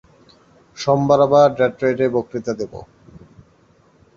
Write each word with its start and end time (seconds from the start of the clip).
সোমবার 0.77 1.19
আবার 1.25 1.47
ডেট্রয়েটে 1.57 2.05
বক্তৃতা 2.15 2.53
দেব। 2.59 2.73